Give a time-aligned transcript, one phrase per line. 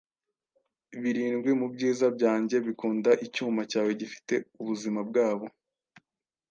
[1.01, 5.45] Birindwi mu byiza byanjye bikunda icyuma cyawe gifite ubuzima bwabo.